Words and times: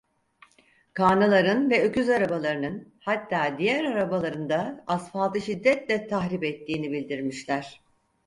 Kağnıların 0.93 1.69
ve 1.69 1.83
öküz 1.83 2.09
arabalarının, 2.09 2.93
hatta 2.99 3.55
diğer 3.59 3.85
arabaların 3.85 4.49
da 4.49 4.83
asfaltı 4.87 5.41
şiddetle 5.41 6.07
tahrip 6.07 6.43
ettiğini 6.43 6.91
bildirmişler. 6.91 7.81